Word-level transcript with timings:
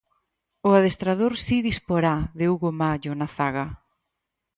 O 0.67 0.69
adestrador 0.79 1.33
si 1.45 1.57
disporá 1.69 2.15
de 2.37 2.45
Hugo 2.51 2.69
Mallo 2.79 3.13
na 3.19 3.27
zaga. 3.37 3.65